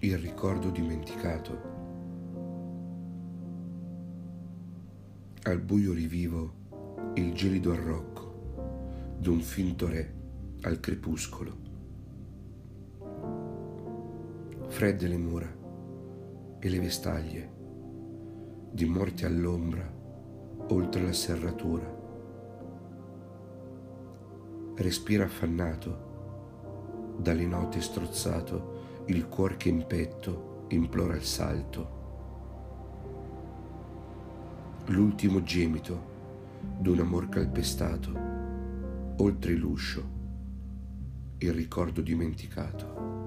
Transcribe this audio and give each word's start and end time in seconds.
il 0.00 0.18
ricordo 0.18 0.70
dimenticato. 0.70 1.74
Al 5.44 5.60
buio 5.60 5.92
rivivo 5.94 6.52
il 7.14 7.32
gelido 7.32 7.72
arrocco 7.72 9.16
d'un 9.18 9.40
finto 9.40 9.88
re 9.88 10.14
al 10.62 10.80
crepuscolo. 10.80 11.56
Fredde 14.66 15.08
le 15.08 15.16
mura 15.16 15.56
e 16.58 16.68
le 16.68 16.78
vestaglie 16.78 17.54
di 18.70 18.84
morti 18.84 19.24
all'ombra 19.24 19.90
oltre 20.68 21.02
la 21.02 21.12
serratura. 21.12 21.94
Respira 24.74 25.24
affannato, 25.24 27.14
dalle 27.16 27.46
note 27.46 27.80
strozzato, 27.80 28.75
il 29.08 29.28
cuor 29.28 29.56
che 29.56 29.68
in 29.68 29.86
petto 29.86 30.64
implora 30.68 31.14
il 31.14 31.22
salto. 31.22 31.94
L'ultimo 34.86 35.42
gemito 35.42 36.14
d'un 36.78 36.98
amor 36.98 37.28
calpestato, 37.28 38.10
oltre 39.18 39.54
l'uscio, 39.54 40.14
il 41.38 41.52
ricordo 41.52 42.00
dimenticato. 42.00 43.25